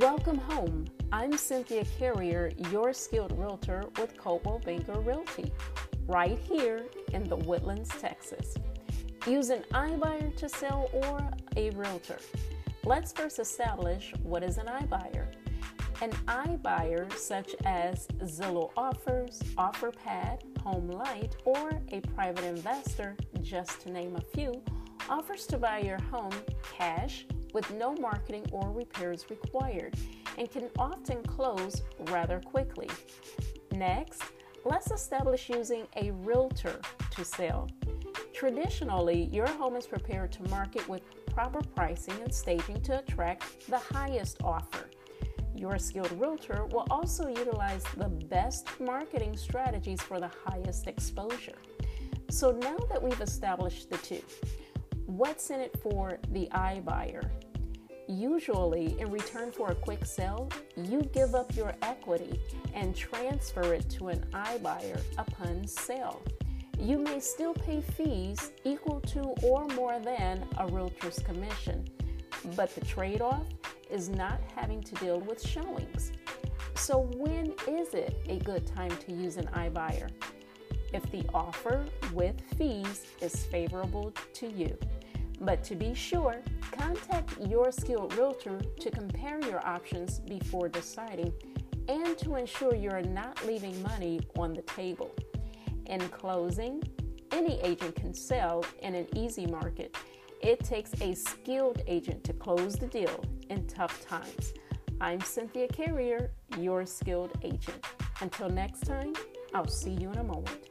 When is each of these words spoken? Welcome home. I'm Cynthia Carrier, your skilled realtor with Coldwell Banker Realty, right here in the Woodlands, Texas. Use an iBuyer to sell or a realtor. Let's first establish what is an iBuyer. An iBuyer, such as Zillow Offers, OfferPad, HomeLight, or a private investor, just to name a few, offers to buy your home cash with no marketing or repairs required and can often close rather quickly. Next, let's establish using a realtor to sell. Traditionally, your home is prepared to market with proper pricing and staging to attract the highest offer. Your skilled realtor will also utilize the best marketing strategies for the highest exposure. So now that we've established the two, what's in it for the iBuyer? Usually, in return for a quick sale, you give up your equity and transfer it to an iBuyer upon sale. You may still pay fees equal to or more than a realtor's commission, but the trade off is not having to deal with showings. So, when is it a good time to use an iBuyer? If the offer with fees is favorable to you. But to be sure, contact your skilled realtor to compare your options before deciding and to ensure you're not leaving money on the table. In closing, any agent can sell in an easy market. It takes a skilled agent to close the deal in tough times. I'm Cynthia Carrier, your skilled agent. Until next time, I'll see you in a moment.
Welcome 0.00 0.38
home. 0.38 0.86
I'm 1.12 1.36
Cynthia 1.36 1.84
Carrier, 1.98 2.52
your 2.70 2.94
skilled 2.94 3.38
realtor 3.38 3.84
with 3.98 4.16
Coldwell 4.16 4.58
Banker 4.60 4.98
Realty, 4.98 5.52
right 6.06 6.38
here 6.38 6.86
in 7.12 7.24
the 7.24 7.36
Woodlands, 7.36 7.90
Texas. 8.00 8.54
Use 9.26 9.50
an 9.50 9.62
iBuyer 9.74 10.34
to 10.36 10.48
sell 10.48 10.88
or 10.94 11.30
a 11.58 11.68
realtor. 11.72 12.16
Let's 12.82 13.12
first 13.12 13.38
establish 13.38 14.14
what 14.22 14.42
is 14.42 14.56
an 14.56 14.68
iBuyer. 14.68 15.26
An 16.00 16.12
iBuyer, 16.28 17.12
such 17.12 17.54
as 17.66 18.06
Zillow 18.22 18.70
Offers, 18.78 19.38
OfferPad, 19.58 20.40
HomeLight, 20.64 21.32
or 21.44 21.78
a 21.92 22.00
private 22.14 22.44
investor, 22.44 23.18
just 23.42 23.82
to 23.82 23.92
name 23.92 24.16
a 24.16 24.22
few, 24.34 24.62
offers 25.10 25.44
to 25.48 25.58
buy 25.58 25.80
your 25.80 26.00
home 26.04 26.32
cash 26.72 27.26
with 27.52 27.70
no 27.72 27.94
marketing 27.94 28.46
or 28.52 28.70
repairs 28.70 29.26
required 29.30 29.94
and 30.38 30.50
can 30.50 30.68
often 30.78 31.22
close 31.22 31.82
rather 32.06 32.40
quickly. 32.40 32.88
Next, 33.72 34.22
let's 34.64 34.90
establish 34.90 35.48
using 35.48 35.86
a 35.96 36.10
realtor 36.12 36.80
to 37.10 37.24
sell. 37.24 37.68
Traditionally, 38.32 39.24
your 39.32 39.48
home 39.48 39.76
is 39.76 39.86
prepared 39.86 40.32
to 40.32 40.42
market 40.44 40.88
with 40.88 41.02
proper 41.26 41.60
pricing 41.74 42.14
and 42.22 42.34
staging 42.34 42.80
to 42.82 42.98
attract 42.98 43.68
the 43.68 43.78
highest 43.78 44.38
offer. 44.42 44.90
Your 45.54 45.78
skilled 45.78 46.12
realtor 46.12 46.66
will 46.66 46.86
also 46.90 47.28
utilize 47.28 47.84
the 47.96 48.08
best 48.08 48.68
marketing 48.80 49.36
strategies 49.36 50.00
for 50.00 50.18
the 50.18 50.30
highest 50.44 50.86
exposure. 50.86 51.58
So 52.30 52.52
now 52.52 52.78
that 52.90 53.02
we've 53.02 53.20
established 53.20 53.90
the 53.90 53.98
two, 53.98 54.22
what's 55.06 55.50
in 55.50 55.60
it 55.60 55.78
for 55.82 56.18
the 56.32 56.48
iBuyer? 56.52 57.28
Usually, 58.08 58.98
in 58.98 59.10
return 59.10 59.52
for 59.52 59.70
a 59.70 59.74
quick 59.74 60.04
sale, 60.04 60.50
you 60.76 61.02
give 61.14 61.34
up 61.34 61.54
your 61.54 61.74
equity 61.82 62.40
and 62.74 62.94
transfer 62.96 63.72
it 63.72 63.88
to 63.90 64.08
an 64.08 64.24
iBuyer 64.32 65.00
upon 65.16 65.66
sale. 65.66 66.20
You 66.78 66.98
may 66.98 67.20
still 67.20 67.54
pay 67.54 67.82
fees 67.82 68.50
equal 68.64 69.00
to 69.02 69.20
or 69.44 69.68
more 69.68 70.00
than 70.00 70.44
a 70.58 70.66
realtor's 70.66 71.18
commission, 71.20 71.86
but 72.56 72.74
the 72.74 72.80
trade 72.80 73.20
off 73.20 73.46
is 73.90 74.08
not 74.08 74.40
having 74.56 74.82
to 74.82 74.94
deal 74.96 75.20
with 75.20 75.40
showings. 75.40 76.12
So, 76.74 77.10
when 77.16 77.52
is 77.68 77.94
it 77.94 78.16
a 78.28 78.38
good 78.38 78.66
time 78.66 78.96
to 79.06 79.12
use 79.12 79.36
an 79.36 79.46
iBuyer? 79.48 80.10
If 80.92 81.08
the 81.12 81.24
offer 81.32 81.84
with 82.12 82.40
fees 82.56 83.04
is 83.20 83.44
favorable 83.44 84.12
to 84.34 84.50
you. 84.50 84.76
But 85.40 85.64
to 85.64 85.74
be 85.74 85.94
sure, 85.94 86.42
contact 86.70 87.40
your 87.40 87.72
skilled 87.72 88.14
realtor 88.14 88.60
to 88.80 88.90
compare 88.90 89.40
your 89.40 89.66
options 89.66 90.20
before 90.20 90.68
deciding 90.68 91.32
and 91.88 92.16
to 92.18 92.36
ensure 92.36 92.74
you're 92.74 93.02
not 93.02 93.44
leaving 93.46 93.82
money 93.82 94.20
on 94.36 94.52
the 94.52 94.62
table. 94.62 95.14
In 95.86 96.00
closing, 96.10 96.82
any 97.32 97.60
agent 97.62 97.96
can 97.96 98.12
sell 98.12 98.64
in 98.82 98.94
an 98.94 99.06
easy 99.16 99.46
market. 99.46 99.96
It 100.42 100.60
takes 100.60 100.92
a 101.00 101.14
skilled 101.14 101.82
agent 101.86 102.22
to 102.24 102.32
close 102.32 102.76
the 102.76 102.86
deal 102.86 103.24
in 103.48 103.66
tough 103.66 104.06
times. 104.06 104.52
I'm 105.00 105.20
Cynthia 105.20 105.68
Carrier, 105.68 106.30
your 106.58 106.84
skilled 106.84 107.32
agent. 107.42 107.86
Until 108.20 108.50
next 108.50 108.80
time, 108.80 109.14
I'll 109.54 109.66
see 109.66 109.92
you 109.92 110.10
in 110.10 110.18
a 110.18 110.24
moment. 110.24 110.68